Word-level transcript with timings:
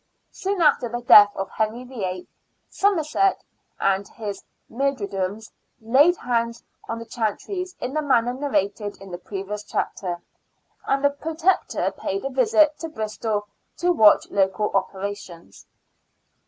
Soon 0.31 0.61
after 0.63 0.89
the 0.89 1.03
death 1.03 1.29
of 1.35 1.47
Henry 1.51 1.83
VIII., 1.83 2.27
Somerset 2.71 3.43
and 3.79 4.07
his 4.07 4.43
myrmidons 4.67 5.51
laid 5.79 6.17
hands 6.17 6.63
on 6.89 6.97
the 6.97 7.05
chantries 7.05 7.75
in 7.79 7.93
the 7.93 8.01
manner 8.01 8.33
narrated 8.33 8.99
in 8.99 9.11
the 9.11 9.19
previous 9.19 9.61
chapter, 9.63 10.19
and 10.87 11.03
the 11.05 11.11
Protector 11.11 11.91
paid 11.91 12.25
a 12.25 12.31
visit 12.31 12.79
to 12.79 12.89
Bristol 12.89 13.47
to 13.77 13.91
watch 13.91 14.27
local 14.31 14.71
operations. 14.73 15.67